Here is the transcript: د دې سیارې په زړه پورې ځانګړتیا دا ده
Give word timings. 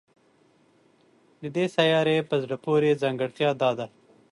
د 1.41 1.43
دې 1.55 1.65
سیارې 1.75 2.17
په 2.29 2.35
زړه 2.43 2.55
پورې 2.65 2.99
ځانګړتیا 3.01 3.49
دا 3.61 3.71
ده 3.79 3.85